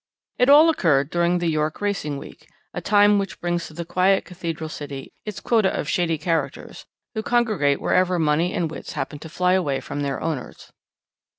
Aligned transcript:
"It 0.39 0.49
all 0.49 0.67
occurred 0.71 1.11
during 1.11 1.37
the 1.37 1.47
York 1.47 1.79
racing 1.79 2.17
week, 2.17 2.47
a 2.73 2.81
time 2.81 3.19
which 3.19 3.39
brings 3.39 3.67
to 3.67 3.75
the 3.75 3.85
quiet 3.85 4.25
cathedral 4.25 4.67
city 4.67 5.13
its 5.25 5.39
quota 5.39 5.71
of 5.79 5.87
shady 5.87 6.17
characters, 6.17 6.87
who 7.13 7.21
congregate 7.21 7.79
wherever 7.79 8.17
money 8.17 8.51
and 8.51 8.71
wits 8.71 8.93
happen 8.93 9.19
to 9.19 9.29
fly 9.29 9.53
away 9.53 9.79
from 9.79 10.01
their 10.01 10.19
owners. 10.19 10.71